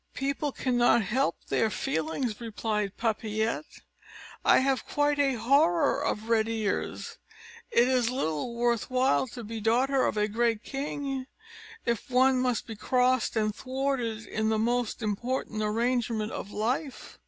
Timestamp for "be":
9.43-9.61, 12.65-12.75